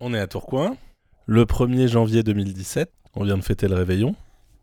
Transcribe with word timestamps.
On 0.00 0.12
est 0.12 0.18
à 0.18 0.26
Tourcoing, 0.26 0.76
le 1.26 1.44
1er 1.44 1.88
janvier 1.88 2.22
2017. 2.22 2.92
On 3.14 3.24
vient 3.24 3.38
de 3.38 3.42
fêter 3.42 3.66
le 3.66 3.74
réveillon. 3.76 4.14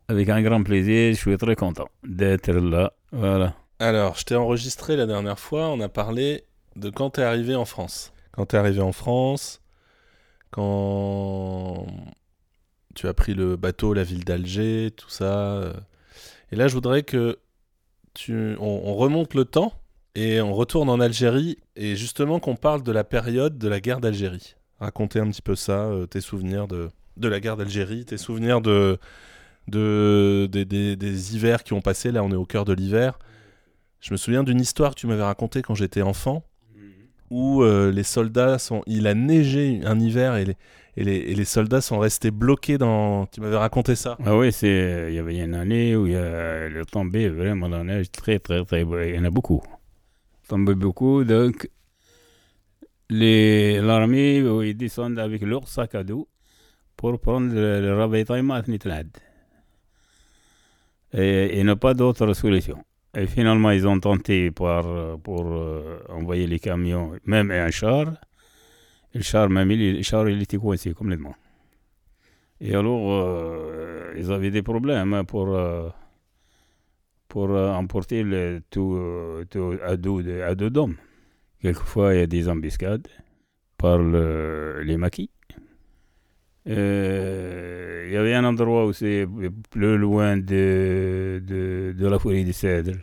Avec 0.08 0.28
un 0.28 0.40
grand 0.42 0.62
plaisir, 0.62 1.12
je 1.12 1.18
suis 1.18 1.36
très 1.36 1.56
content 1.56 1.88
d'être 2.04 2.52
là. 2.52 2.92
Voilà. 3.10 3.54
Alors, 3.80 4.16
je 4.16 4.24
t'ai 4.24 4.36
enregistré 4.36 4.96
la 4.96 5.06
dernière 5.06 5.38
fois, 5.40 5.68
on 5.70 5.80
a 5.80 5.88
parlé 5.88 6.44
de 6.76 6.88
quand 6.90 7.10
t'es 7.10 7.22
arrivé 7.22 7.56
en 7.56 7.64
France. 7.64 8.12
Quand 8.32 8.46
t'es 8.46 8.56
arrivé 8.56 8.80
en 8.80 8.92
France, 8.92 9.60
quand 10.50 11.86
tu 12.94 13.08
as 13.08 13.14
pris 13.14 13.34
le 13.34 13.56
bateau, 13.56 13.92
la 13.92 14.04
ville 14.04 14.24
d'Alger, 14.24 14.92
tout 14.96 15.10
ça. 15.10 15.56
euh. 15.56 15.72
Et 16.52 16.56
là, 16.56 16.68
je 16.68 16.74
voudrais 16.74 17.02
que 17.02 17.38
tu, 18.12 18.54
on, 18.60 18.82
on 18.84 18.94
remonte 18.94 19.34
le 19.34 19.44
temps 19.44 19.72
et 20.14 20.40
on 20.40 20.54
retourne 20.54 20.88
en 20.88 21.00
Algérie 21.00 21.58
et 21.74 21.96
justement 21.96 22.38
qu'on 22.38 22.54
parle 22.54 22.84
de 22.84 22.92
la 22.92 23.02
période 23.02 23.58
de 23.58 23.66
la 23.66 23.80
guerre 23.80 24.00
d'Algérie. 24.00 24.54
Raconter 24.80 25.20
un 25.20 25.30
petit 25.30 25.42
peu 25.42 25.54
ça, 25.54 25.84
euh, 25.84 26.06
tes 26.06 26.20
souvenirs 26.20 26.66
de, 26.66 26.90
de 27.16 27.28
la 27.28 27.40
guerre 27.40 27.56
d'Algérie, 27.56 28.04
tes 28.04 28.16
souvenirs 28.18 28.60
de, 28.60 28.98
de, 29.68 30.46
des- 30.50 31.34
hivers 31.34 31.62
qui 31.62 31.72
ont 31.72 31.80
passé. 31.80 32.10
Là, 32.12 32.22
on 32.24 32.30
est 32.30 32.36
au 32.36 32.44
cœur 32.44 32.64
de 32.64 32.72
l'hiver. 32.72 33.18
Je 34.00 34.12
me 34.12 34.16
souviens 34.16 34.42
d'une 34.42 34.60
histoire 34.60 34.94
que 34.94 35.00
tu 35.00 35.06
m'avais 35.06 35.22
racontée 35.22 35.62
quand 35.62 35.74
j'étais 35.74 36.02
enfant 36.02 36.44
où 37.30 37.62
euh, 37.62 37.90
les 37.90 38.02
soldats 38.02 38.58
sont. 38.58 38.82
Il 38.86 39.06
a 39.06 39.14
neigé 39.14 39.80
un 39.84 39.98
hiver 39.98 40.36
et 40.36 40.44
les, 40.44 40.56
et 40.96 41.04
les, 41.04 41.16
et 41.16 41.34
les 41.34 41.44
soldats 41.44 41.80
sont 41.80 41.98
restés 41.98 42.30
bloqués 42.30 42.76
dans. 42.76 43.26
Tu 43.26 43.40
m'avais 43.40 43.56
raconté 43.56 43.96
ça. 43.96 44.18
Ah 44.24 44.36
oui, 44.36 44.52
c'est, 44.52 45.06
il 45.08 45.14
y 45.14 45.18
avait 45.18 45.38
une 45.38 45.54
année 45.54 45.96
où 45.96 46.06
il 46.06 46.12
y 46.12 46.16
a 46.16 46.84
tombé 46.84 47.28
vraiment 47.28 47.68
la 47.68 47.82
neige 47.82 48.10
très, 48.10 48.38
très, 48.38 48.64
très. 48.64 48.82
Il 48.82 49.14
y 49.14 49.18
en 49.18 49.24
a 49.24 49.30
beaucoup. 49.30 49.62
Il 50.44 50.48
tombait 50.48 50.74
beaucoup, 50.74 51.24
donc 51.24 51.70
l'armée, 53.80 54.40
euh, 54.40 54.66
ils 54.66 54.76
descendent 54.76 55.18
avec 55.18 55.42
leur 55.42 55.68
sac 55.68 55.94
à 55.94 56.04
dos 56.04 56.28
pour 56.96 57.20
prendre 57.20 57.54
le, 57.54 57.80
le 57.80 57.94
ravitaillement 57.94 58.54
à 58.54 58.62
Tnitlad. 58.62 59.08
Et 61.12 61.62
n'y 61.62 61.70
a 61.70 61.76
pas 61.76 61.94
d'autre 61.94 62.32
solution. 62.34 62.84
Et 63.16 63.26
finalement, 63.26 63.70
ils 63.70 63.86
ont 63.86 64.00
tenté 64.00 64.50
euh, 64.60 65.16
pour 65.16 65.46
euh, 65.46 66.00
envoyer 66.08 66.46
les 66.46 66.58
camions, 66.58 67.12
même 67.24 67.50
un 67.50 67.70
char. 67.70 68.08
Et 69.14 69.18
le 69.18 69.22
char, 69.22 69.48
même, 69.48 69.70
il, 69.70 69.96
le 69.96 70.02
char, 70.02 70.28
il 70.28 70.42
était 70.42 70.56
coincé 70.56 70.92
complètement. 70.92 71.36
Et 72.60 72.74
alors, 72.74 73.30
ils 74.16 74.32
avaient 74.32 74.50
des 74.50 74.62
problèmes 74.62 75.12
hein, 75.12 75.24
pour, 75.24 75.56
pour 77.28 77.50
emporter 77.50 78.22
le, 78.22 78.62
tout, 78.70 78.98
tout 79.50 79.76
à 79.84 79.96
dos 79.96 80.22
d'hommes. 80.70 80.96
Quelquefois, 81.64 82.12
il 82.14 82.20
y 82.20 82.22
a 82.22 82.26
des 82.26 82.46
embuscades 82.50 83.08
par 83.78 83.96
le- 83.96 84.82
les 84.82 84.98
maquis. 84.98 85.30
Euh, 86.68 88.04
il 88.06 88.12
y 88.12 88.18
avait 88.18 88.34
un 88.34 88.44
endroit 88.44 88.84
où 88.84 88.92
c'est 88.92 89.26
plus 89.70 89.96
loin 89.96 90.36
de, 90.36 91.40
la 91.98 92.18
forêt 92.18 92.44
de 92.44 92.52
cèdre, 92.52 92.98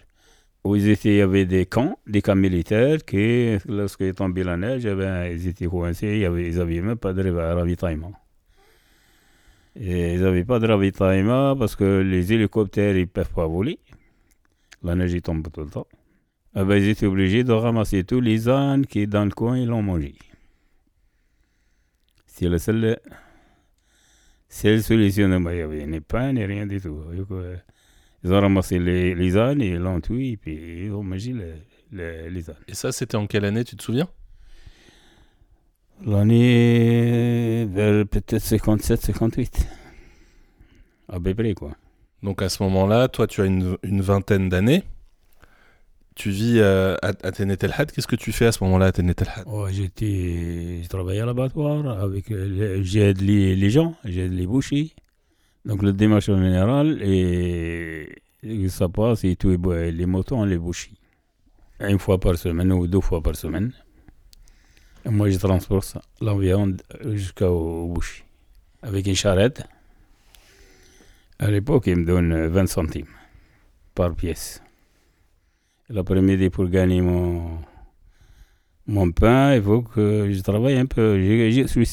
où 0.64 0.76
ils 0.76 0.90
étaient, 0.90 1.10
il 1.10 1.16
y 1.16 1.22
avait 1.22 1.46
des 1.48 1.66
camps, 1.66 1.98
des 2.06 2.22
camps 2.22 2.36
militaires 2.36 3.04
qui, 3.04 3.58
lorsqu'il 3.68 4.14
tombait 4.14 4.44
la 4.44 4.58
neige, 4.58 4.86
eh 4.86 4.94
ben, 4.94 5.26
ils 5.26 5.48
étaient 5.48 5.66
coincés, 5.66 6.20
ils 6.20 6.56
n'avaient 6.56 6.82
même 6.82 6.98
pas 6.98 7.14
de 7.14 7.24
rav- 7.24 7.56
ravitaillement. 7.56 8.14
Et 9.76 10.14
ils 10.14 10.22
n'avaient 10.22 10.46
pas 10.46 10.60
de 10.60 10.68
ravitaillement 10.68 11.56
parce 11.56 11.76
que 11.76 12.02
les 12.02 12.32
hélicoptères, 12.32 12.94
ne 12.94 13.06
peuvent 13.06 13.34
pas 13.34 13.48
voler. 13.48 13.80
La 14.84 14.94
neige, 14.94 15.20
tombe 15.24 15.48
tout 15.52 15.62
le 15.62 15.70
temps. 15.72 15.88
Ah 16.54 16.66
ben, 16.66 16.76
ils 16.76 16.90
étaient 16.90 17.06
obligés 17.06 17.44
de 17.44 17.54
ramasser 17.54 18.04
tous 18.04 18.20
les 18.20 18.50
ânes 18.50 18.86
qui, 18.86 19.08
dans 19.08 19.24
le 19.24 19.32
coin, 19.32 19.58
ils 19.58 19.68
l'ont 19.68 19.82
mangé. 19.82 20.16
C'est 22.26 22.50
la 22.50 22.60
seule, 22.60 23.00
seule 24.50 24.84
solution. 24.84 25.30
Il 25.30 25.40
n'y 25.40 25.62
avait 25.62 25.86
ni 25.86 26.02
pain, 26.02 26.34
ni 26.34 26.44
rien 26.44 26.66
du 26.66 26.82
tout. 26.82 27.00
Ils 28.24 28.34
ont 28.34 28.42
ramassé 28.42 28.80
les, 28.80 29.16
les 29.16 29.38
ânes, 29.38 29.62
et 29.62 29.70
ils 29.70 29.78
l'ont 29.78 30.02
tué, 30.02 30.32
et 30.32 30.38
puis 30.38 30.86
ils 30.86 30.92
ont 30.92 31.04
mangé 31.04 31.34
les, 31.92 32.50
ânes. 32.50 32.56
Et 32.68 32.74
ça, 32.74 32.92
c'était 32.92 33.16
en 33.16 33.28
quelle 33.28 33.46
année, 33.46 33.64
tu 33.64 33.78
te 33.78 33.84
souviens? 33.84 34.10
L'année 36.06 37.66
vers 37.72 38.06
peut-être 38.08 38.40
57, 38.40 39.02
58. 39.02 39.68
À 41.08 41.20
peu 41.20 41.34
près, 41.34 41.54
quoi. 41.54 41.76
Donc 42.24 42.42
à 42.42 42.50
ce 42.50 42.62
moment-là, 42.64 43.08
toi, 43.08 43.26
tu 43.28 43.42
as 43.42 43.46
une, 43.46 43.78
une 43.84 44.02
vingtaine 44.02 44.50
d'années. 44.50 44.84
Tu 46.16 46.30
vis 46.30 46.60
euh, 46.60 46.96
à, 47.02 47.10
à 47.10 47.32
Had. 47.82 47.92
Qu'est-ce 47.92 48.08
que 48.08 48.18
tu 48.18 48.32
fais 48.32 48.46
à 48.46 48.52
ce 48.52 48.64
moment-là 48.64 48.88
à 48.88 48.92
Tenet 48.92 49.16
El 49.18 49.28
Had? 49.34 49.48
Ouais, 49.48 49.72
j'étais, 49.72 50.84
je 50.84 50.90
travaillais 50.90 51.22
à 51.22 51.26
l'abattoir 51.26 51.88
avec, 52.00 52.32
euh, 52.32 52.82
j'aide 52.84 53.22
les, 53.22 53.70
gens, 53.70 53.96
j'aide 54.04 54.34
les 54.34 54.46
bouchers. 54.46 54.94
Donc 55.64 55.84
le 55.84 55.94
démarche 55.94 56.28
en 56.30 56.42
général, 56.42 57.02
et, 57.02 58.10
ça 58.68 58.90
passe, 58.90 59.24
et 59.24 59.36
tout, 59.36 59.52
et 59.52 59.58
bon, 59.58 59.72
les 59.72 60.06
on 60.32 60.44
les 60.44 60.58
bouchit. 60.58 60.98
Une 61.80 62.00
fois 62.00 62.20
par 62.20 62.38
semaine 62.38 62.72
ou 62.74 62.88
deux 62.88 63.02
fois 63.02 63.22
par 63.22 63.36
semaine. 63.36 63.72
Moi, 65.06 65.30
je 65.30 65.38
transporte 65.38 65.98
viande 66.22 66.82
jusqu'au 67.06 67.88
boucher. 67.88 68.24
Avec 68.84 69.08
une 69.08 69.16
charrette. 69.16 69.64
À 71.40 71.50
l'époque, 71.50 71.86
ils 71.88 71.96
me 71.96 72.06
donnent 72.06 72.48
20 72.48 72.68
centimes 72.68 73.08
par 73.96 74.14
pièce. 74.14 74.62
L'après-midi, 75.92 76.50
pour 76.50 76.68
gagner 76.70 77.02
mon, 77.02 77.60
mon 78.88 79.12
pain, 79.12 79.56
il 79.56 79.62
faut 79.62 79.82
que 79.82 80.32
je 80.32 80.40
travaille 80.42 80.78
un 80.78 80.86
peu. 80.86 81.20
Je, 81.20 81.52
je 81.52 81.68
suis 81.68 81.86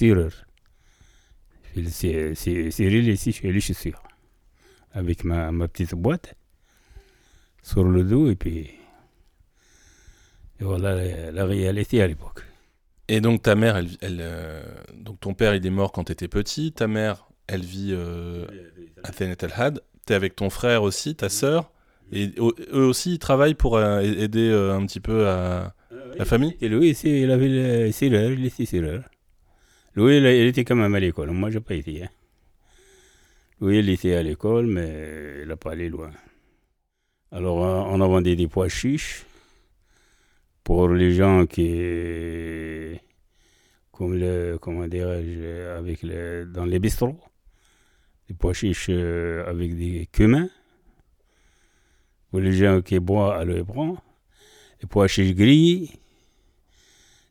c'est- 2.35 2.71
Cyril 2.71 3.09
ici, 3.09 3.33
je 3.33 3.47
les 3.49 3.61
chaussures. 3.61 4.03
Avec 4.93 5.25
ma, 5.25 5.53
ma 5.53 5.69
petite 5.69 5.95
boîte 5.95 6.35
sur 7.63 7.85
le 7.85 8.05
dos, 8.05 8.31
et 8.31 8.37
puis. 8.37 8.71
Et 10.61 10.65
voilà 10.65 10.95
la, 10.95 11.31
la 11.33 11.45
réalité 11.45 12.01
à 12.03 12.07
l'époque. 12.07 12.45
Et 13.09 13.21
donc 13.21 13.43
ta 13.43 13.55
mère, 13.55 13.77
elle, 13.77 13.89
elle, 14.01 14.19
euh, 14.21 14.63
donc 14.95 15.21
ton 15.21 15.35
père, 15.35 15.55
il 15.55 15.65
est 15.67 15.71
mort 15.71 15.93
quand 15.93 16.05
tu 16.05 16.13
étais 16.13 16.29
petit. 16.29 16.73
Ta 16.73 16.87
mère, 16.89 17.29
elle 17.47 17.63
vit 17.65 17.91
euh, 17.93 18.47
à 19.03 19.11
Tenet 19.13 19.37
El 19.41 19.53
Had. 19.55 19.81
Tu 20.07 20.13
es 20.13 20.17
avec 20.17 20.37
ton 20.37 20.51
frère 20.51 20.83
aussi, 20.83 21.15
ta 21.15 21.29
sœur. 21.29 21.71
Et 22.13 22.31
eux 22.39 22.85
aussi, 22.87 23.15
ils 23.15 23.19
travaillent 23.19 23.55
pour 23.55 23.77
euh, 23.77 24.01
aider 24.01 24.49
euh, 24.49 24.75
un 24.75 24.87
petit 24.87 25.01
peu 25.01 25.29
à 25.29 25.75
la 26.17 26.25
famille. 26.25 26.57
Et 26.61 26.69
ici, 26.69 27.23
il 27.23 27.31
avait 27.31 27.49
le 27.49 27.93
serreur, 27.93 28.31
il 28.31 28.45
était 28.47 28.65
serreur. 28.65 29.03
Lui, 29.95 30.17
il, 30.17 30.25
il 30.25 30.47
était 30.47 30.65
quand 30.65 30.77
même 30.77 30.95
à 30.95 31.01
l'école. 31.01 31.31
Moi, 31.33 31.51
je 31.51 31.59
n'ai 31.59 31.65
pas 31.65 31.75
été. 31.75 32.05
hein. 32.05 32.09
Lui, 33.61 33.81
il 33.81 33.89
était 33.91 34.15
à 34.15 34.23
l'école, 34.23 34.67
mais 34.67 35.41
il 35.43 35.49
n'a 35.49 35.57
pas 35.57 35.73
allé 35.73 35.89
loin. 35.89 36.11
Alors, 37.33 37.65
euh, 37.65 37.83
on 37.93 38.01
a 38.01 38.07
vendu 38.07 38.37
des 38.37 38.49
pois 38.49 38.69
chiches 38.69 39.27
pour 40.65 40.89
les 40.89 41.13
gens 41.13 41.45
qui. 41.47 42.99
Comme 43.93 44.15
le. 44.15 44.57
Comment 44.61 44.87
dirais-je 44.87 45.77
avec 45.77 46.03
le, 46.03 46.47
Dans 46.47 46.65
les 46.65 46.79
bistrots. 46.79 47.19
Des 48.29 48.35
pois 48.35 48.53
chiches 48.55 48.87
euh, 48.91 49.45
avec 49.47 49.77
des 49.77 50.09
cumins. 50.13 50.49
Pour 52.31 52.41
les 52.41 52.53
gens 52.53 52.81
qui 52.83 52.99
boivent 52.99 53.39
à 53.41 53.45
le 53.45 53.65
prendre. 53.65 54.03
Les 54.81 54.89
pois 54.89 55.09
chiches 55.09 55.35
grillés. 55.35 55.91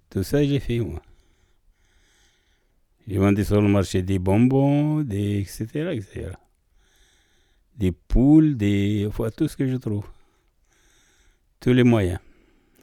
Tout 0.10 0.24
ça, 0.24 0.44
j'ai 0.44 0.60
fait, 0.60 0.80
moi. 0.80 1.02
J'ai 3.08 3.18
vendu 3.18 3.44
sur 3.46 3.62
le 3.62 3.68
marché 3.70 4.02
des 4.02 4.20
bonbons, 4.20 5.02
des, 5.02 5.40
etc., 5.40 5.92
etc. 5.94 6.32
Des 7.78 7.92
poules, 7.92 8.58
des, 8.58 9.06
enfin, 9.08 9.30
tout 9.36 9.48
ce 9.48 9.56
que 9.56 9.68
je 9.68 9.78
trouve. 9.78 10.06
Tous 11.60 11.74
les 11.74 11.84
moyens 11.84 12.20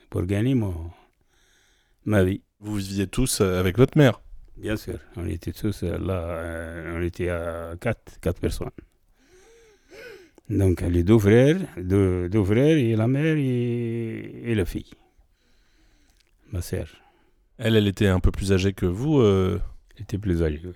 pour 0.08 0.22
gagner 0.26 0.54
mon, 0.54 0.92
ma 2.04 2.22
vie. 2.22 2.40
Vous 2.60 2.76
viviez 2.76 3.08
tous 3.08 3.40
euh, 3.40 3.58
avec 3.58 3.76
votre 3.76 3.98
mère? 3.98 4.20
Bien 4.56 4.76
sûr, 4.76 4.98
on 5.16 5.26
était 5.26 5.52
tous 5.52 5.82
euh, 5.82 5.98
là, 5.98 6.14
euh, 6.14 6.96
on 6.96 7.02
était 7.02 7.28
à 7.28 7.74
quatre, 7.80 8.20
quatre 8.20 8.40
personnes. 8.40 8.70
Donc 10.50 10.82
les 10.82 11.02
deux 11.02 11.18
frères, 11.18 11.58
deux, 11.78 12.28
deux 12.28 12.44
frères 12.44 12.76
et 12.76 12.96
la 12.96 13.06
mère 13.06 13.36
et, 13.36 14.42
et 14.50 14.54
la 14.54 14.64
fille. 14.66 14.90
Ma 16.52 16.60
sœur 16.60 16.86
Elle, 17.58 17.76
elle 17.76 17.88
était 17.88 18.08
un 18.08 18.20
peu 18.20 18.30
plus 18.30 18.52
âgée 18.52 18.72
que 18.74 18.86
vous. 18.86 19.18
euh. 19.20 19.58
était 19.98 20.18
plus 20.18 20.42
âgée. 20.42 20.60
oui. 20.64 20.72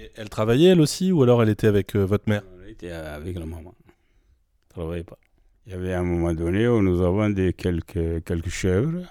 Et 0.00 0.10
Elle 0.16 0.30
travaillait, 0.30 0.70
elle 0.70 0.80
aussi, 0.80 1.12
ou 1.12 1.22
alors 1.22 1.42
elle 1.42 1.50
était 1.50 1.66
avec 1.66 1.94
euh, 1.94 2.04
votre 2.06 2.28
mère? 2.28 2.42
On 2.58 2.66
était 2.66 2.90
avec 2.90 3.38
la 3.38 3.44
maman. 3.44 3.74
On 3.74 4.68
travaillait 4.74 5.04
pas. 5.04 5.18
Il 5.66 5.72
y 5.72 5.74
avait 5.76 5.92
un 5.92 6.02
moment 6.02 6.32
donné 6.32 6.66
où 6.66 6.80
nous 6.82 7.02
avons 7.02 7.28
des 7.30 7.52
quelques, 7.52 8.24
quelques 8.24 8.48
chèvres. 8.48 9.02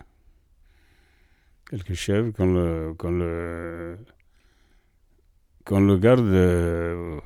Quelques 1.70 1.94
chèvres 1.94 2.32
qu'on 2.32 2.52
le, 2.54 2.94
qu'on 2.98 3.12
le, 3.12 3.98
qu'on 5.64 5.80
le 5.80 5.98
garde 5.98 6.20
euh, 6.26 7.20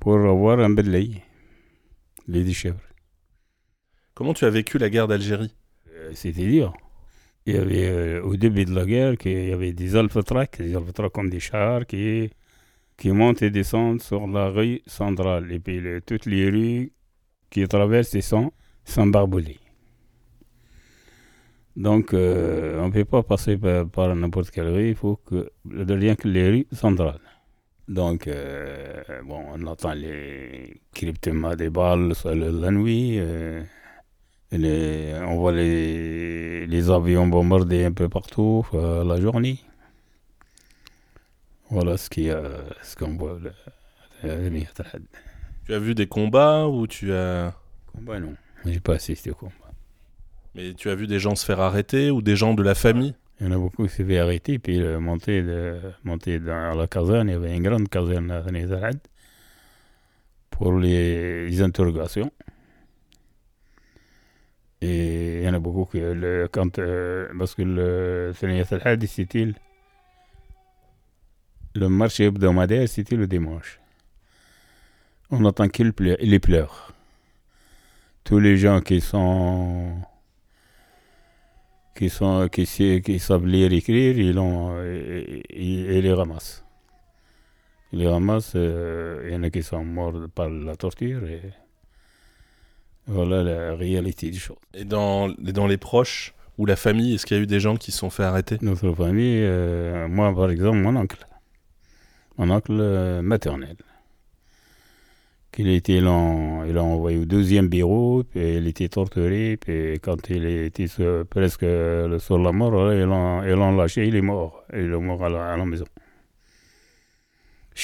pour 0.00 0.14
avoir 0.18 0.60
un 0.60 0.70
de 0.70 0.82
lait. 0.82 1.22
Lait 2.28 2.44
de 2.44 2.52
chèvre. 2.52 2.80
Comment 4.14 4.34
tu 4.34 4.44
as 4.44 4.50
vécu 4.50 4.78
la 4.78 4.90
guerre 4.90 5.08
d'Algérie? 5.08 5.54
Euh, 5.94 6.10
C'était 6.14 6.46
dur. 6.46 6.74
il 7.46 7.54
y 7.54 7.58
avait 7.58 7.88
euh, 7.88 8.22
au 8.22 8.36
début 8.36 8.64
de 8.66 8.74
la 8.74 8.84
guerre 8.84 9.16
qu'il 9.16 9.48
y 9.48 9.52
avait 9.52 9.72
des 9.72 9.96
alphatracs, 9.96 10.58
des 10.60 10.76
alphatracs 10.76 11.12
comme 11.12 11.30
des 11.30 11.40
chars 11.40 11.86
qui, 11.86 12.30
qui 12.98 13.10
montent 13.12 13.42
et 13.42 13.50
descendent 13.50 14.02
sur 14.02 14.26
la 14.26 14.48
rue 14.50 14.82
centrale. 14.86 15.50
Et 15.52 15.60
puis 15.60 15.80
toutes 16.06 16.26
les 16.26 16.50
rues 16.50 16.92
qui 17.50 17.66
traversent 17.68 18.14
ils 18.14 18.22
sont, 18.22 18.52
sont 18.84 19.06
barbelées. 19.06 19.58
Donc 21.76 22.12
euh, 22.12 22.80
on 22.82 22.88
ne 22.88 22.92
peut 22.92 23.04
pas 23.04 23.22
passer 23.22 23.56
par, 23.56 23.88
par 23.88 24.14
n'importe 24.14 24.50
quelle 24.50 24.68
rue, 24.68 24.88
il 24.90 24.96
faut 24.96 25.16
que 25.16 25.50
rien 25.64 26.16
que 26.16 26.28
les 26.28 26.48
rues 26.50 26.66
centrales. 26.72 27.20
Donc, 27.88 28.26
euh, 28.28 29.02
bon, 29.24 29.42
on 29.54 29.66
entend 29.66 29.94
les 29.94 30.80
cryptements 30.92 31.56
des 31.56 31.70
balles 31.70 32.14
sur 32.14 32.34
la 32.34 32.70
nuit. 32.70 33.18
euh, 33.18 33.62
les- 34.52 35.14
on 35.26 35.36
voit 35.36 35.52
les, 35.52 36.66
les 36.66 36.90
avions 36.90 37.26
bombarder 37.26 37.84
un 37.84 37.92
peu 37.92 38.08
partout 38.08 38.66
euh, 38.74 39.04
la 39.04 39.20
journée. 39.20 39.58
Voilà 41.70 41.96
ce 41.96 42.08
qu'on 42.96 43.16
voit. 43.16 43.38
Tu 45.64 45.74
as 45.74 45.78
vu 45.78 45.94
des 45.94 46.06
combats 46.06 46.66
ou 46.66 46.86
tu 46.86 47.12
as... 47.12 47.54
Combat, 47.92 48.20
non. 48.20 48.34
J'ai 48.64 48.80
pas 48.80 48.94
assisté 48.94 49.30
au 49.30 49.34
combat. 49.34 49.52
Mais 50.54 50.74
tu 50.74 50.88
as 50.90 50.94
vu 50.94 51.06
des 51.06 51.18
gens 51.18 51.34
se 51.34 51.44
faire 51.44 51.60
arrêter 51.60 52.10
ou 52.10 52.22
des 52.22 52.36
gens 52.36 52.54
de 52.54 52.62
la 52.62 52.74
famille? 52.74 53.14
Il 53.40 53.46
y 53.46 53.48
en 53.48 53.52
a 53.52 53.58
beaucoup 53.58 53.86
qui 53.86 53.94
s'est 53.94 54.04
fait 54.04 54.18
arrêter, 54.18 54.58
puis 54.58 54.80
euh, 54.80 54.98
monter, 54.98 55.42
de, 55.42 56.38
dans 56.38 56.76
la 56.76 56.86
caserne. 56.88 57.28
Il 57.28 57.32
y 57.32 57.34
avait 57.34 57.56
une 57.56 57.62
grande 57.62 57.88
caserne 57.88 58.30
à 58.32 58.42
Thanizalad 58.42 58.98
pour 60.50 60.76
les, 60.78 61.62
interrogations. 61.62 62.32
Et 64.80 65.38
il 65.38 65.44
y 65.44 65.48
en 65.48 65.54
a 65.54 65.58
beaucoup 65.60 65.84
qui, 65.84 66.00
le, 66.00 66.48
quand, 66.50 66.78
euh, 66.78 67.28
parce 67.38 67.54
que 67.54 67.62
le 67.62 68.32
Thanizalad, 68.38 69.04
c'était 69.06 69.44
le, 69.44 69.54
le 71.74 71.88
marché 71.88 72.24
hebdomadaire, 72.24 72.88
c'était 72.88 73.16
le 73.16 73.28
dimanche? 73.28 73.80
On 75.30 75.44
entend 75.44 75.68
qu'il 75.68 75.92
pleure, 75.92 76.16
il 76.20 76.40
pleure. 76.40 76.92
Tous 78.24 78.40
les 78.40 78.56
gens 78.56 78.80
qui 78.80 79.00
sont 79.00 79.94
qui, 81.98 82.08
sont, 82.10 82.48
qui, 82.54 82.64
qui 83.02 83.18
savent 83.18 83.46
lire 83.46 83.72
et 83.72 83.76
écrire, 83.78 84.18
ils, 84.18 84.32
l'ont- 84.34 84.80
ils, 84.82 85.42
ils- 85.50 86.00
les 86.06 86.12
ramassent. 86.12 86.64
Ils 87.92 87.98
les 88.00 88.08
ramassent, 88.08 88.52
euh, 88.56 89.24
il 89.26 89.32
y 89.34 89.36
en 89.36 89.42
a 89.42 89.50
qui 89.50 89.62
sont 89.62 89.84
morts 89.84 90.20
par 90.34 90.48
la 90.50 90.76
torture, 90.76 91.24
et 91.28 91.42
voilà 93.06 93.42
la 93.42 93.74
réalité 93.74 94.30
des 94.30 94.38
choses. 94.38 94.56
Et 94.74 94.84
dans, 94.84 95.28
dans 95.38 95.66
les 95.66 95.78
proches 95.78 96.34
ou 96.58 96.66
la 96.66 96.76
famille, 96.76 97.14
est-ce 97.14 97.24
qu'il 97.26 97.36
y 97.36 97.40
a 97.40 97.42
eu 97.42 97.46
des 97.46 97.60
gens 97.60 97.76
qui 97.76 97.90
se 97.92 97.98
sont 97.98 98.10
fait 98.10 98.24
arrêter? 98.24 98.58
Notre 98.62 98.92
famille, 98.92 99.40
euh, 99.42 100.08
moi 100.08 100.34
par 100.34 100.50
exemple, 100.50 100.78
mon 100.78 100.94
oncle, 100.96 101.26
mon 102.36 102.50
oncle 102.50 102.72
euh, 102.78 103.22
maternel, 103.22 103.76
qu'il 105.52 105.68
était, 105.68 106.00
envoyé 106.06 107.18
au 107.18 107.24
deuxième 107.24 107.68
bureau, 107.68 108.22
puis 108.24 108.56
il 108.58 108.66
était 108.68 108.88
torturé, 108.88 109.56
puis 109.56 109.98
quand 110.00 110.28
il 110.30 110.44
était 110.46 110.86
sur- 110.86 111.26
presque 111.26 111.62
euh, 111.64 112.18
sur 112.18 112.38
la 112.38 112.52
mort, 112.52 112.92
ils 112.92 113.00
l'ont 113.02 113.76
lâché, 113.76 114.06
il 114.06 114.14
est 114.16 114.20
mort. 114.22 114.62
Il 114.72 114.92
est 114.92 114.98
mort 114.98 115.24
à 115.24 115.28
la, 115.28 115.52
à 115.52 115.56
la 115.56 115.64
maison. 115.64 115.86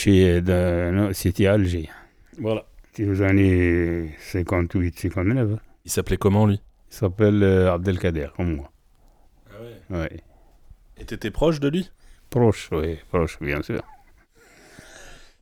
Non, 0.06 1.12
c'était 1.12 1.46
à 1.46 1.52
Alger. 1.54 1.88
Voilà. 2.38 2.64
C'était 2.92 3.08
aux 3.08 3.22
années 3.22 4.14
58, 4.20 4.98
59. 4.98 5.58
Il 5.84 5.90
s'appelait 5.90 6.16
comment 6.16 6.46
lui? 6.46 6.60
Il 6.90 6.94
s'appelle 6.94 7.42
euh, 7.42 7.72
Abdelkader, 7.72 8.28
comme 8.36 8.56
moi. 8.56 8.70
Ouais. 9.90 10.20
Et 10.98 11.04
t'étais 11.04 11.30
proche 11.30 11.58
de 11.60 11.68
lui? 11.68 11.90
Proche, 12.30 12.68
oui, 12.72 12.98
proche, 13.08 13.38
bien 13.40 13.62
sûr. 13.62 13.82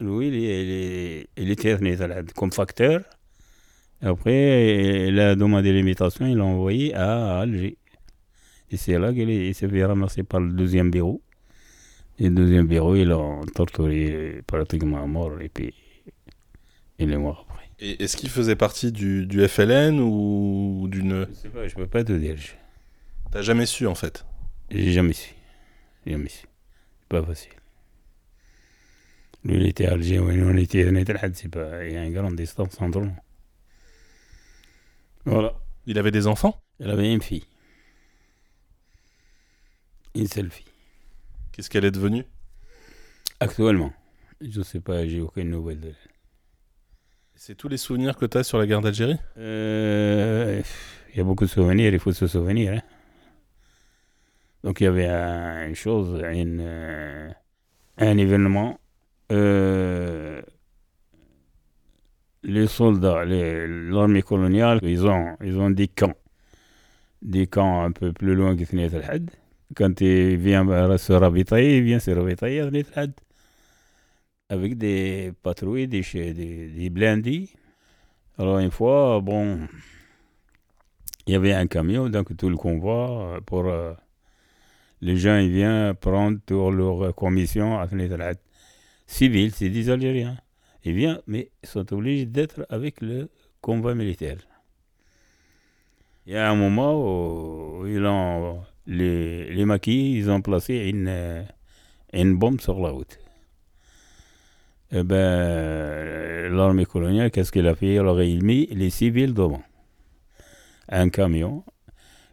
Lui, 0.00 0.28
il, 0.28 0.34
il, 0.34 1.26
il 1.36 1.50
était 1.50 1.72
à 1.72 1.76
Venait 1.76 2.00
al 2.00 2.24
comme 2.34 2.52
facteur. 2.52 3.00
Et 4.02 4.06
après, 4.06 5.08
il 5.08 5.18
a 5.20 5.34
demandé 5.36 5.72
l'imitation, 5.72 6.26
il 6.26 6.36
l'a 6.38 6.44
envoyé 6.44 6.94
à 6.94 7.38
Alger. 7.40 7.76
Et 8.70 8.76
c'est 8.76 8.98
là 8.98 9.12
qu'il 9.12 9.30
est- 9.30 9.48
il 9.48 9.54
s'est 9.54 9.68
fait 9.68 9.84
ramasser 9.84 10.22
par 10.22 10.40
le 10.40 10.52
deuxième 10.52 10.90
bureau. 10.90 11.20
Et 12.18 12.24
le 12.24 12.34
deuxième 12.34 12.66
bureau, 12.66 12.94
ils 12.96 13.08
l'ont 13.08 13.42
torturé 13.54 14.42
pratiquement 14.46 15.02
à 15.02 15.06
mort. 15.06 15.40
Et 15.40 15.48
puis, 15.48 15.74
il 16.98 17.12
est 17.12 17.16
mort 17.16 17.46
après. 17.48 17.68
Et 17.80 18.02
est-ce 18.02 18.16
qu'il 18.16 18.28
faisait 18.30 18.56
partie 18.56 18.92
du, 18.92 19.26
du 19.26 19.46
FLN 19.48 19.98
ou 20.00 20.86
d'une... 20.88 21.26
Je 21.30 21.34
sais 21.34 21.48
pas, 21.48 21.66
je 21.68 21.74
peux 21.74 21.86
pas 21.86 22.04
te 22.04 22.12
dire. 22.12 22.36
T'as 23.30 23.42
jamais 23.42 23.66
su 23.66 23.86
en 23.86 23.94
fait? 23.94 24.24
J'ai 24.70 24.92
jamais 24.92 25.12
su. 25.14 25.34
Jamais 26.06 26.28
su. 26.28 26.46
Pas 27.12 27.22
facile. 27.22 27.52
Lui, 29.44 29.56
il 29.56 29.66
était 29.66 29.86
nous, 29.86 30.48
on 30.48 30.56
était 30.56 30.82
c'est 31.34 31.50
pas. 31.50 31.84
Il 31.84 31.92
y 31.92 31.96
a 31.98 32.04
une 32.06 32.14
grande 32.14 32.36
distance 32.36 32.80
entre 32.80 33.00
nous. 33.00 33.14
Voilà. 35.26 35.52
Il 35.84 35.98
avait 35.98 36.10
des 36.10 36.26
enfants? 36.26 36.62
Elle 36.80 36.88
avait 36.88 37.12
une 37.12 37.20
fille. 37.20 37.44
Une 40.14 40.26
seule 40.26 40.50
fille. 40.50 40.72
Qu'est-ce 41.52 41.68
qu'elle 41.68 41.84
est 41.84 41.90
devenue? 41.90 42.24
Actuellement. 43.40 43.92
Je 44.40 44.62
sais 44.62 44.80
pas, 44.80 45.06
j'ai 45.06 45.20
aucune 45.20 45.50
nouvelle 45.50 45.80
d'elle. 45.80 45.96
C'est 47.34 47.56
tous 47.56 47.68
les 47.68 47.76
souvenirs 47.76 48.16
que 48.16 48.24
t'as 48.24 48.42
sur 48.42 48.56
la 48.56 48.66
guerre 48.66 48.80
d'Algérie? 48.80 49.18
Euh, 49.36 50.62
Il 51.12 51.18
y 51.18 51.20
a 51.20 51.24
beaucoup 51.24 51.44
de 51.44 51.50
souvenirs, 51.50 51.92
il 51.92 52.00
faut 52.00 52.14
se 52.14 52.26
souvenir. 52.26 52.72
hein. 52.72 52.81
Donc 54.64 54.80
il 54.80 54.84
y 54.84 54.86
avait 54.86 55.06
un- 55.08 55.68
une 55.68 55.74
chose, 55.74 56.20
euh, 56.22 57.30
un 57.98 58.18
événement. 58.18 58.78
euh, 59.32 60.42
les 62.42 62.66
soldats, 62.66 63.24
l'armée 63.24 64.22
coloniale, 64.22 64.80
ils 64.82 65.06
ont, 65.06 65.36
ils 65.42 65.56
ont 65.58 65.70
des 65.70 65.88
camps. 65.88 66.14
Des 67.22 67.46
camps 67.46 67.84
un 67.84 67.92
peu 67.92 68.12
plus 68.12 68.34
loin 68.34 68.56
que 68.56 68.64
Thniyat 68.64 68.94
al-Had. 68.96 69.30
Quand 69.76 70.00
il 70.00 70.36
vient 70.36 70.66
se 70.98 71.12
ravitailler, 71.12 71.78
il 71.78 71.84
vient 71.84 71.98
se 72.00 72.10
ravitailler 72.10 72.60
à 72.60 72.68
Thniyat. 72.70 73.06
Avec 74.48 74.76
des 74.76 75.32
patrouilles, 75.42 75.88
des, 75.88 76.02
des, 76.12 76.68
des 76.68 76.90
blindés. 76.90 77.48
Alors 78.38 78.58
une 78.58 78.70
fois, 78.70 79.20
bon, 79.20 79.60
il 81.26 81.32
y 81.32 81.36
avait 81.36 81.52
un 81.54 81.66
camion, 81.66 82.08
donc 82.08 82.36
tout 82.36 82.50
le 82.50 82.56
convoi, 82.56 83.36
euh, 83.36 83.40
pour 83.40 83.66
euh, 83.66 83.94
les 85.02 85.16
gens, 85.16 85.36
ils 85.38 85.50
viennent 85.50 85.94
prendre 85.94 86.38
pour 86.46 86.70
leur 86.70 87.14
commission 87.14 87.78
à 87.78 87.88
Thniyat 87.88 88.34
Civil, 89.06 89.52
c'est 89.52 89.68
des 89.68 89.90
Algériens. 89.90 90.36
Ils 90.84 90.94
viennent, 90.94 91.20
mais 91.26 91.50
ils 91.62 91.68
sont 91.68 91.92
obligés 91.92 92.24
d'être 92.24 92.64
avec 92.70 93.00
le 93.00 93.28
convoi 93.60 93.94
militaire. 93.94 94.38
Il 96.24 96.32
y 96.34 96.36
a 96.36 96.48
un 96.48 96.54
moment 96.54 96.94
où 96.94 97.86
ils 97.86 98.04
ont, 98.06 98.62
les, 98.86 99.64
maquis, 99.64 100.16
ils 100.16 100.30
ont 100.30 100.40
placé 100.40 100.74
une, 100.88 101.44
une 102.12 102.38
bombe 102.38 102.60
sur 102.60 102.78
la 102.78 102.90
route. 102.90 103.18
Eh 104.92 105.02
ben, 105.02 106.54
l'armée 106.54 106.86
coloniale, 106.86 107.30
qu'est-ce 107.32 107.50
qu'elle 107.50 107.66
a 107.66 107.74
fait? 107.74 107.94
Il 107.94 108.00
a 108.00 108.14
mis 108.14 108.66
les 108.66 108.90
civils 108.90 109.34
devant. 109.34 109.62
Un 110.88 111.08
camion. 111.08 111.64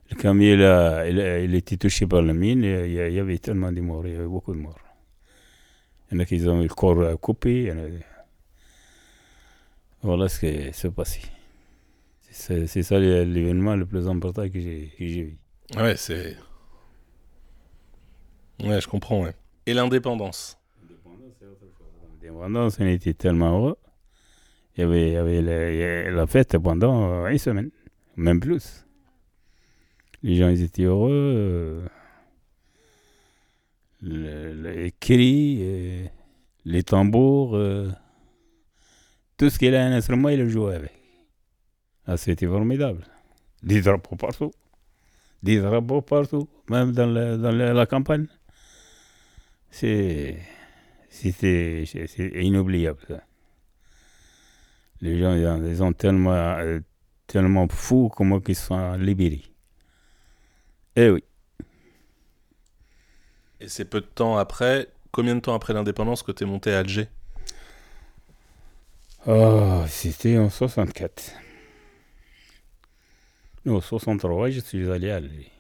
Le 0.10 0.16
camion, 0.16 0.54
il, 0.54 0.64
a- 0.64 1.08
il, 1.08 1.20
a- 1.20 1.40
il 1.40 1.54
était 1.56 1.78
touché 1.78 2.08
par 2.08 2.22
la 2.22 2.34
mine. 2.34 2.64
Il 2.64 2.92
y, 2.92 3.00
a- 3.00 3.08
il 3.08 3.14
y 3.14 3.20
avait 3.20 3.38
tellement 3.38 3.72
de 3.72 3.82
morts, 3.82 4.06
il 4.08 4.14
y 4.14 4.16
avait 4.16 4.26
beaucoup 4.26 4.54
de 4.54 4.60
morts. 4.60 4.80
Il 6.12 6.16
y 6.16 6.18
en 6.18 6.24
a 6.24 6.26
qui 6.26 6.46
ont 6.48 6.60
eu 6.62 6.68
le 6.68 6.74
corps 6.74 7.20
coupé. 7.20 7.72
Voilà 10.02 10.30
ce 10.30 10.40
qui 10.40 10.74
s'est 10.74 10.92
passé. 10.92 11.22
C'est 12.32 12.68
c'est 12.68 12.84
ça 12.84 12.98
l'événement 13.00 13.76
le 13.76 13.86
plus 13.86 14.08
important 14.08 14.48
que 14.50 14.60
j'ai 14.60 14.94
que 14.98 15.06
j'ai 15.08 15.24
vu. 15.24 15.38
Ouais, 15.76 15.96
c'est... 15.98 16.38
Ouais, 18.64 18.80
je 18.82 18.88
comprends, 18.88 19.24
ouais. 19.24 19.34
Et 19.66 19.74
l'indépendance? 19.74 20.58
L'indépendance, 22.22 22.78
on 22.80 22.86
était 22.88 23.14
tellement 23.14 23.58
heureux. 23.58 23.78
Il 24.76 24.82
y 24.82 24.84
avait, 24.84 25.08
il 25.10 25.14
y 25.14 25.18
avait 25.18 26.12
la, 26.12 26.28
fête 26.28 26.58
pendant 26.58 27.28
une 27.28 27.38
semaine, 27.38 27.70
même 28.16 28.40
plus. 28.40 28.86
Les 30.24 30.36
gens 30.36 30.50
ils 30.50 30.62
étaient 30.64 30.84
heureux. 30.84 31.10
euh, 31.12 31.88
le- 34.02 34.54
les 34.54 34.92
cris, 35.00 35.60
euh, 35.62 36.06
les 36.66 36.84
tambours, 36.84 37.56
euh, 37.56 37.90
tout 39.38 39.50
ce 39.50 39.60
qu'il 39.60 39.76
a 39.76 39.86
un 39.86 39.92
instrument, 39.92 40.30
il 40.30 40.40
le 40.40 40.50
jouait 40.50 40.76
avec. 40.76 40.94
Ah, 42.06 42.18
c'était 42.18 42.48
formidable. 42.48 43.06
Des 43.64 43.82
drapeaux 43.82 44.16
partout. 44.16 44.52
Des 45.44 45.60
drapeaux 45.60 46.02
partout, 46.02 46.48
même 46.70 46.92
dans, 46.92 47.06
la- 47.08 47.86
campagne. 47.86 48.28
C'est. 49.70 50.38
C'était 51.10 51.84
inoubliable. 52.36 53.22
Les 55.02 55.20
gens, 55.20 55.34
ils 55.36 55.82
ont 55.84 55.94
tellement, 55.94 56.32
euh, 56.34 56.80
tellement 57.28 57.68
fous 57.70 58.10
comment 58.16 58.40
ils 58.48 58.56
sont 58.56 58.94
libérés. 58.94 59.44
Eh 61.00 61.10
oui. 61.12 61.24
Et 63.62 63.70
c'est 63.70 63.86
peu 63.86 64.02
de 64.02 64.06
temps 64.06 64.38
après, 64.38 64.90
combien 65.14 65.34
de 65.36 65.40
temps 65.40 65.54
après 65.56 65.74
l'indépendance 65.74 66.24
que 66.24 66.34
tu 66.34 66.44
es 66.44 66.48
monté 66.48 66.74
à 66.74 66.80
Alger? 66.80 67.08
Oh, 69.26 69.86
c'était 69.88 70.38
en 70.38 70.50
64. 70.50 71.32
Non, 73.64 73.80
63, 73.80 74.50
je 74.50 74.60
suis 74.60 74.90
allé 74.90 75.12
à 75.12 75.18
Alger. 75.18 75.52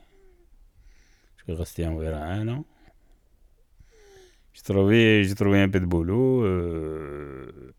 Je 1.37 1.43
suis 1.43 1.53
resté 1.53 1.87
environ 1.87 2.21
un 2.21 2.47
an. 2.49 2.65
J'ai 4.53 4.61
trouvé, 4.63 5.23
j'ai 5.23 5.35
trouvé 5.35 5.61
un 5.61 5.69
peu 5.69 5.79
de 5.79 5.85
boulot. 5.85 6.43
euh, 6.43 7.73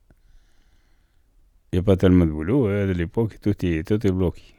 Il 1.72 1.76
n'y 1.76 1.80
a 1.80 1.82
pas 1.82 1.96
tellement 1.96 2.26
de 2.26 2.30
boulot. 2.30 2.68
hein, 2.68 2.86
De 2.86 2.92
l'époque, 2.92 3.40
tout 3.40 3.66
est, 3.66 3.82
tout 3.84 4.06
est 4.06 4.12
bloqué. 4.12 4.54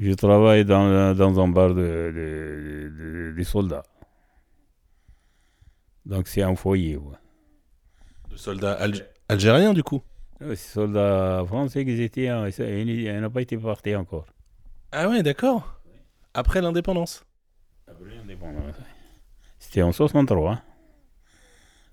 Je 0.00 0.12
travaille 0.14 0.64
dans, 0.64 1.14
dans 1.14 1.40
un 1.40 1.48
bar 1.48 1.68
de, 1.74 1.74
de, 1.74 2.92
de- 2.98 3.34
de 3.36 3.42
soldats. 3.44 3.82
Donc 6.06 6.26
c'est 6.28 6.42
un 6.42 6.56
foyer. 6.56 6.96
ouais. 6.96 7.16
De 8.30 8.36
soldats 8.36 8.78
alg- 8.80 9.04
algériens, 9.28 9.74
du 9.74 9.82
coup? 9.82 10.02
Ces 10.40 10.56
soldats 10.56 11.44
français 11.46 11.84
qui 11.84 12.00
étaient, 12.02 12.28
hein, 12.28 12.48
ils 12.48 13.20
n'ont 13.20 13.30
pas 13.30 13.42
été 13.42 13.58
partis 13.58 13.94
encore. 13.94 14.26
Ah 14.90 15.08
ouais, 15.08 15.22
d'accord. 15.22 15.80
Après 16.32 16.62
l'indépendance? 16.62 17.24
C'était 19.58 19.82
en 19.82 19.92
63. 19.92 20.52
hein. 20.52 20.62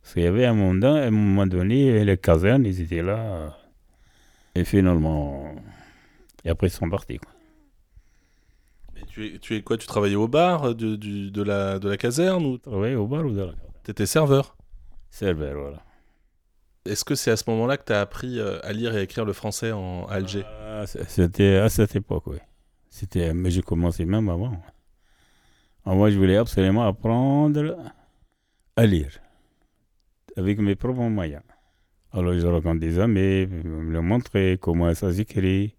Parce 0.01 0.13
qu'il 0.13 0.23
y 0.23 0.27
avait 0.27 0.45
un 0.45 0.53
moment, 0.53 0.95
à 0.95 1.01
un 1.01 1.11
moment 1.11 1.45
donné, 1.45 2.05
les 2.05 2.17
casernes, 2.17 2.65
ils 2.65 2.79
étaient 2.79 3.01
là. 3.03 3.57
Et 4.55 4.63
finalement, 4.63 5.53
et 6.45 6.49
après 6.49 6.67
ils 6.67 6.71
sont 6.71 6.89
partis. 6.89 7.17
Quoi. 7.17 7.31
Tu 9.17 9.25
es, 9.25 9.39
tu 9.39 9.55
es 9.55 9.63
quoi 9.63 9.77
Tu 9.79 9.87
travaillais 9.87 10.15
au 10.15 10.27
bar 10.27 10.75
de, 10.75 10.95
du- 10.95 11.31
de, 11.31 11.41
la, 11.41 11.79
de 11.79 11.89
la 11.89 11.97
caserne 11.97 12.45
ou? 12.45 12.59
Travailler 12.59 12.93
au 12.93 13.07
bar 13.07 13.25
ou 13.25 13.31
dans 13.31 13.47
la 13.47 13.53
t'étais 13.83 14.05
serveur 14.05 14.55
Serveur, 15.09 15.59
voilà. 15.59 15.81
Est-ce 16.85 17.03
que 17.03 17.15
c'est 17.15 17.31
à 17.31 17.35
ce 17.35 17.49
moment-là 17.49 17.77
que 17.77 17.85
tu 17.85 17.93
as 17.93 18.01
appris 18.01 18.39
euh, 18.39 18.59
à 18.61 18.73
lire 18.73 18.93
et 18.95 18.99
à 18.99 19.01
écrire 19.01 19.25
le 19.25 19.33
français 19.33 19.71
en 19.71 20.05
Alger? 20.05 20.43
Ah, 20.45 20.85
C'était 20.85 21.55
à 21.55 21.67
cette 21.69 21.95
époque, 21.95 22.27
oui. 22.27 22.37
C'était, 22.91 23.33
mais 23.33 23.49
j'ai 23.49 23.63
commencé 23.63 24.05
même 24.05 24.29
avant. 24.29 24.61
Ah, 25.83 25.95
Moi, 25.95 26.11
je 26.11 26.17
voulais 26.19 26.37
absolument 26.37 26.85
apprendre 26.85 27.75
à 28.75 28.85
lire 28.85 29.19
avec 30.35 30.59
mes 30.59 30.75
propres 30.75 31.09
moyens. 31.09 31.41
Alors, 32.11 32.33
je 32.37 32.45
rencontre 32.45 32.79
des 32.79 32.99
amis, 32.99 33.47
me 33.47 33.99
montraient 33.99 34.59
comment 34.61 34.93
ça 34.93 35.11
s'écrit, 35.11 35.75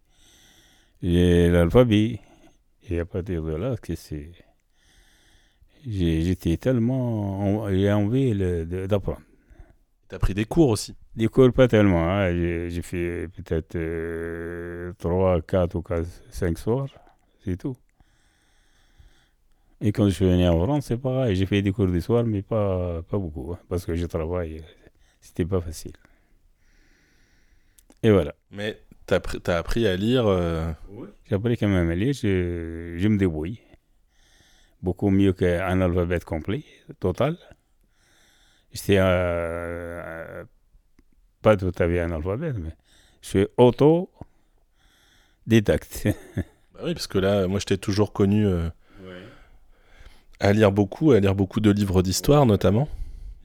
et 1.02 1.48
l'alphabet. 1.50 2.20
Et 2.88 2.98
à 2.98 3.04
partir 3.04 3.44
de 3.44 3.54
là, 3.54 3.76
que 3.76 3.94
c'est... 3.94 4.32
j'ai- 5.86 6.22
J'étais 6.22 6.56
tellement... 6.56 7.40
en- 7.64 7.70
J'ai 7.70 7.92
envie 7.92 8.34
d'apprendre. 8.88 9.20
Tu 10.08 10.14
as 10.14 10.18
pris 10.18 10.34
des 10.34 10.44
cours 10.44 10.68
aussi. 10.70 10.94
Des 11.16 11.28
cours, 11.28 11.52
pas 11.52 11.68
tellement. 11.68 12.08
hein. 12.08 12.30
J'ai 12.68 12.82
fait 12.82 13.28
peut-être 13.28 13.76
3, 14.98 15.40
4 15.42 15.74
ou 15.76 15.82
5 16.30 16.58
soirs. 16.58 16.88
C'est 17.44 17.56
tout. 17.56 17.76
Et 19.80 19.92
quand 19.92 20.04
je 20.08 20.10
suis 20.14 20.24
venu 20.24 20.46
en 20.48 20.64
France, 20.64 20.86
c'est 20.86 20.96
pareil. 20.98 21.36
J'ai 21.36 21.46
fait 21.46 21.62
des 21.62 21.72
cours 21.72 21.86
du 21.86 22.00
soir, 22.00 22.24
mais 22.24 22.42
pas, 22.42 23.02
pas 23.02 23.18
beaucoup. 23.18 23.52
hein, 23.52 23.58
parce 23.68 23.84
que 23.86 23.94
je 23.94 24.06
travaille. 24.06 24.62
C'était 25.20 25.44
pas 25.46 25.60
facile. 25.60 25.92
Et 28.02 28.10
voilà. 28.10 28.34
Mais 28.50 28.78
tu 29.08 29.14
as, 29.50 29.56
appris 29.56 29.86
à 29.86 29.96
lire. 29.96 30.26
euh, 30.26 30.70
J'ai 31.26 31.34
appris 31.34 31.56
quand 31.56 31.68
même 31.68 31.90
à 31.90 31.94
lire. 31.94 32.12
Je, 32.14 32.94
je 32.96 33.08
me 33.08 33.16
débrouille. 33.18 33.60
Beaucoup 34.82 35.10
mieux 35.10 35.32
qu'un 35.32 35.80
alphabet 35.80 36.20
complet, 36.20 36.64
total. 37.00 37.36
J'étais 38.72 38.96
euh, 38.98 40.44
pas 41.42 41.56
tout 41.56 41.72
à 41.78 41.86
fait 41.86 42.00
un 42.00 42.12
alphabet, 42.12 42.52
mais 42.52 42.70
je 43.22 43.28
suis 43.28 43.46
auto-didacte. 43.56 46.08
Bah 46.74 46.82
oui, 46.86 46.94
parce 46.94 47.08
que 47.08 47.18
là, 47.18 47.48
moi, 47.48 47.58
je 47.58 47.64
t'ai 47.64 47.76
toujours 47.76 48.12
connu 48.12 48.46
euh, 48.46 48.68
à 50.38 50.52
lire 50.52 50.70
beaucoup, 50.70 51.10
à 51.10 51.18
lire 51.18 51.34
beaucoup 51.34 51.58
de 51.58 51.72
livres 51.72 52.02
d'histoire 52.02 52.46
notamment. 52.46 52.88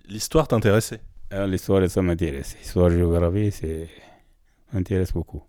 L'histoire 0.08 0.48
t'intéressait? 0.48 1.02
Alors, 1.32 1.48
L'histoire, 1.48 1.90
ça 1.90 2.04
m'intéresse. 2.04 2.56
L'histoire, 2.60 2.92
géographie, 2.92 3.50
c'est 3.52 3.90
m'intéresse 4.72 5.14
beaucoup. 5.14 5.42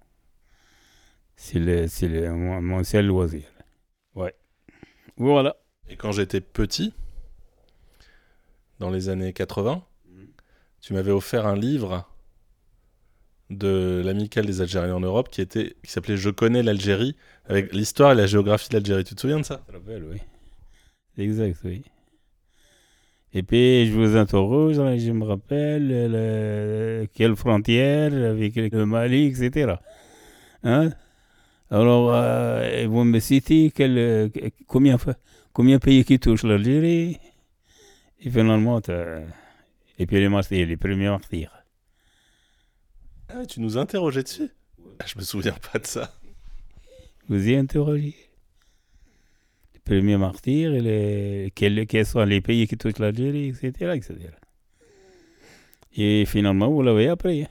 C'est 1.36 1.58
le, 1.58 1.88
c'est 1.88 2.08
le- 2.08 2.32
mon, 2.32 2.60
mon 2.62 2.84
seul 2.84 3.06
loisir. 3.06 3.44
Ouais. 4.14 4.34
Voilà. 5.16 5.56
Et 5.88 5.96
quand 5.96 6.12
j'étais 6.12 6.40
petit, 6.40 6.94
dans 8.78 8.90
les 8.90 9.08
années 9.08 9.32
80, 9.32 9.82
tu 10.80 10.92
m'avais 10.94 11.12
offert 11.12 11.46
un 11.46 11.56
livre 11.56 12.06
de 13.50 14.02
l'amicale 14.04 14.46
des 14.46 14.60
Algériens 14.62 14.94
en 14.96 15.00
Europe 15.00 15.28
qui 15.30 15.40
était 15.40 15.76
qui 15.84 15.90
s'appelait 15.90 16.16
Je 16.16 16.30
connais 16.30 16.62
l'Algérie 16.62 17.14
avec 17.46 17.72
l'histoire 17.72 18.12
et 18.12 18.14
la 18.14 18.26
géographie 18.26 18.68
de 18.70 18.74
l'Algérie. 18.74 19.04
Tu 19.04 19.14
te 19.14 19.20
souviens 19.20 19.38
de 19.40 19.44
ça? 19.44 19.64
Rappelle, 19.72 20.04
oui. 20.04 20.18
Exact, 21.18 21.56
oui. 21.64 21.84
Et 23.32 23.42
puis, 23.42 23.86
je 23.86 23.92
vous 23.92 24.16
interroge, 24.16 24.78
là, 24.78 24.96
je 24.96 25.10
me 25.10 25.24
rappelle 25.24 25.88
le- 25.88 27.06
quelle 27.12 27.34
frontière 27.34 28.12
avec 28.30 28.54
le 28.54 28.86
Mali, 28.86 29.26
etc. 29.26 29.82
Hein? 30.62 30.90
Alors, 31.74 32.14
euh, 32.14 32.86
vous 32.88 33.02
me 33.02 33.18
citez 33.18 33.72
quel, 33.74 34.30
combien, 34.68 34.96
combien 35.52 35.78
de 35.78 35.82
pays 35.82 36.04
qui 36.04 36.20
touchent 36.20 36.44
l'Algérie? 36.44 37.18
Et 38.20 38.30
finalement, 38.30 38.80
et 39.98 40.06
puis 40.06 40.16
les 40.20 40.28
martyrs, 40.28 40.68
les 40.68 40.76
premiers 40.76 41.08
martyrs. 41.08 41.52
Ah 43.28 43.38
ouais, 43.38 43.46
tu 43.46 43.60
nous 43.60 43.76
interrogeais 43.76 44.22
dessus? 44.22 44.50
Ah, 45.00 45.04
Je 45.06 45.18
me 45.18 45.24
souviens 45.24 45.56
pas 45.72 45.80
de 45.80 45.86
ça. 45.86 46.14
Vous 47.28 47.48
y 47.48 47.56
interrogez. 47.56 48.14
Les 49.74 49.80
premiers 49.80 50.16
martyrs, 50.16 50.74
et 50.74 50.80
les, 50.80 51.52
quels, 51.56 51.88
quels 51.88 52.06
sont 52.06 52.24
les 52.24 52.40
pays 52.40 52.68
qui 52.68 52.76
touchent 52.76 53.00
l'Algérie, 53.00 53.48
etc., 53.48 53.96
etc. 53.96 54.14
Et 55.96 56.24
finalement, 56.24 56.70
vous 56.70 56.82
l'avez 56.82 57.08
appris. 57.08 57.42
hein. 57.42 57.48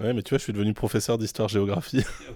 Ouais, 0.00 0.14
mais 0.14 0.22
tu 0.22 0.30
vois, 0.30 0.38
je 0.38 0.44
suis 0.44 0.52
devenu 0.54 0.72
professeur 0.72 1.18
d'histoire-géographie. 1.18 2.02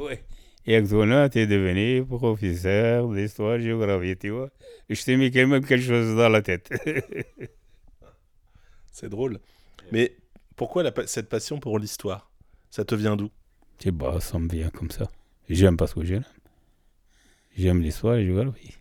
Et 0.66 0.76
actuellement, 0.76 1.28
tu 1.28 1.40
es 1.40 1.46
devenu 1.46 2.04
professeur 2.06 3.08
d'histoire, 3.08 3.58
géographie, 3.58 4.16
tu 4.16 4.30
vois. 4.30 4.50
Je 4.88 5.02
t'ai 5.02 5.16
mis 5.16 5.30
quand 5.30 5.46
même 5.46 5.64
quelque 5.64 5.84
chose 5.84 6.16
dans 6.16 6.28
la 6.28 6.40
tête. 6.40 6.70
C'est 8.92 9.08
drôle. 9.08 9.40
Mais 9.90 10.14
pourquoi 10.54 10.82
la 10.82 10.92
cette 11.06 11.28
passion 11.28 11.58
pour 11.58 11.78
l'histoire? 11.78 12.30
Ça 12.70 12.84
te 12.84 12.94
vient 12.94 13.16
d'où? 13.16 13.30
Je 13.78 13.84
sais 13.84 13.92
pas, 13.92 14.20
ça 14.20 14.38
me 14.38 14.48
vient 14.48 14.70
comme 14.70 14.90
ça. 14.90 15.10
J'aime 15.48 15.76
parce 15.76 15.94
que 15.94 16.04
j'aime. 16.04 16.24
J'aime 17.56 17.80
l'histoire 17.80 18.14
et 18.14 18.18
la 18.20 18.26
géographie. 18.26 18.76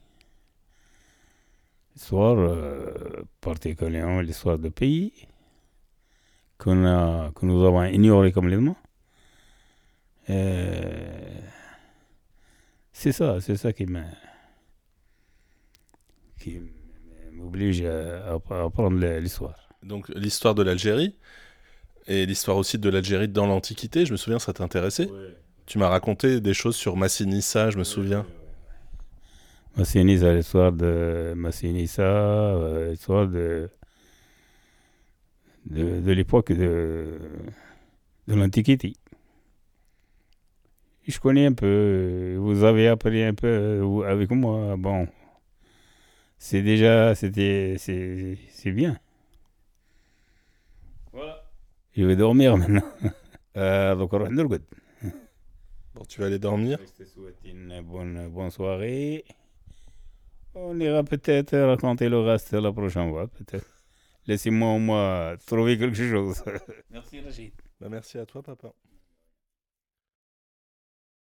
L'histoire, 1.95 2.38
euh, 2.38 3.23
particulièrement 3.41 4.21
l'histoire 4.21 4.59
de 4.59 4.69
pays 4.69 5.27
qu'on 6.57 6.85
a, 6.85 7.31
que 7.31 7.45
nous 7.45 7.65
avons 7.65 7.83
ignoré 7.85 8.31
complètement. 8.31 8.77
Euh, 10.29 11.41
c'est 12.93 13.12
ça, 13.12 13.39
c'est 13.41 13.57
ça 13.57 13.74
qui 13.74 13.86
m'a- 13.86 14.05
qui 16.39 16.60
m'oblige 17.31 17.81
à, 17.83 18.33
à 18.33 18.63
apprendre 18.63 18.98
l'histoire. 19.19 19.69
Donc 19.83 20.10
l'histoire 20.10 20.55
de 20.55 20.63
l'Algérie 20.63 21.15
et 22.07 22.25
l'histoire 22.25 22.57
aussi 22.57 22.77
de 22.77 22.89
l'Algérie 22.89 23.27
dans 23.27 23.48
l'Antiquité, 23.48 24.05
je 24.05 24.12
me 24.12 24.17
souviens, 24.17 24.39
ça 24.39 24.53
t'intéressait? 24.53 25.10
Tu 25.65 25.77
m'as 25.77 25.88
raconté 25.88 26.41
des 26.41 26.53
choses 26.53 26.75
sur 26.75 26.98
Massinissa, 26.98 27.69
je 27.69 27.77
me 27.77 27.83
souviens. 27.83 28.25
Massinissa, 29.77 30.33
l'histoire 30.33 30.71
de 30.74 31.33
Massinissa, 31.36 32.03
euh, 32.03 32.91
l'histoire 32.91 33.27
de, 33.27 33.69
de, 35.65 36.01
de 36.01 36.12
l'époque 36.12 36.51
de, 36.51 37.19
de 38.27 38.36
l'Antiquité 38.36 38.93
je 41.08 41.20
connais 41.20 41.46
un 41.46 41.53
peu, 41.53 42.36
vous 42.39 42.63
avez 42.63 42.88
appris 42.88 43.24
un 43.24 43.34
peu 43.34 43.48
euh, 43.48 44.01
avec 44.10 44.31
moi. 44.31 44.75
Bon, 44.77 45.08
c'est 46.38 46.62
déjà, 46.62 47.15
c'était, 47.15 47.75
c'est 47.77 48.72
bien. 48.72 48.98
Voilà. 51.12 51.43
Je 51.96 52.03
vais 52.03 52.15
dormir 52.15 52.58
maintenant. 52.58 52.84
Euh, 53.58 53.96
donc. 53.96 54.12
Bon, 55.93 56.05
tu 56.08 56.22
vas 56.22 56.27
aller 56.27 56.39
dormir. 56.39 56.79
Je 56.79 57.03
te 57.03 57.10
souhaite 57.10 57.36
une 57.43 57.81
bonne, 57.81 58.29
bonne 58.29 58.50
soirée. 58.50 59.25
On 60.55 60.79
ira 60.79 61.03
peut-être 61.03 61.58
raconter 61.58 62.08
le 62.08 62.22
reste 62.22 62.53
la 62.53 62.72
prochaine 62.72 63.10
fois, 63.10 63.27
peut-être. 63.27 63.67
Laissez-moi 64.25 64.70
au 64.70 64.79
moins 64.79 65.36
trouver 65.46 65.77
quelque 65.77 65.98
chose. 65.98 66.41
Merci, 66.91 67.20
Rachid. 67.20 67.51
Merci 67.81 68.20
à 68.20 68.25
toi, 68.25 68.41
papa. 68.41 68.74